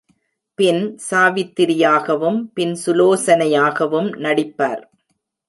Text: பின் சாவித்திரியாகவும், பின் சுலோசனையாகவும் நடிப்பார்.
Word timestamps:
பின் 0.59 0.97
சாவித்திரியாகவும், 1.09 2.39
பின் 2.53 2.73
சுலோசனையாகவும் 2.85 4.09
நடிப்பார். 4.17 4.83